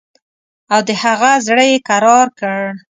او 0.73 0.79
د 0.87 0.89
هغه 1.03 1.31
زړه 1.47 1.63
یې 1.71 1.77
کرار 1.89 2.27
کړ. 2.39 2.59